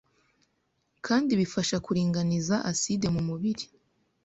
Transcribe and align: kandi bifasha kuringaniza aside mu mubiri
kandi 1.05 1.31
bifasha 1.39 1.77
kuringaniza 1.85 2.55
aside 2.71 3.05
mu 3.15 3.21
mubiri 3.27 3.65